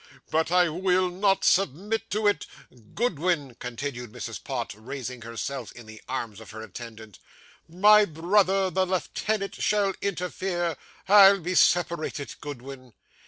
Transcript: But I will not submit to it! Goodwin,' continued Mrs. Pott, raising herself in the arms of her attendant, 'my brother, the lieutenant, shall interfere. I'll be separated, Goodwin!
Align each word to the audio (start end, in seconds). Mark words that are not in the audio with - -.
But 0.31 0.51
I 0.51 0.67
will 0.67 1.11
not 1.11 1.45
submit 1.45 2.09
to 2.09 2.25
it! 2.25 2.47
Goodwin,' 2.95 3.53
continued 3.59 4.11
Mrs. 4.11 4.43
Pott, 4.43 4.73
raising 4.75 5.21
herself 5.21 5.71
in 5.73 5.85
the 5.85 6.01
arms 6.09 6.39
of 6.41 6.49
her 6.49 6.63
attendant, 6.63 7.19
'my 7.69 8.05
brother, 8.05 8.71
the 8.71 8.87
lieutenant, 8.87 9.61
shall 9.61 9.93
interfere. 10.01 10.75
I'll 11.07 11.39
be 11.39 11.53
separated, 11.53 12.33
Goodwin! 12.41 12.93